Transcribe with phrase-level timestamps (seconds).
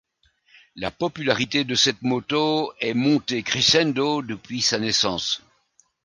[0.75, 5.43] La popularité de cette moto est montée crescendo depuis sa naissance.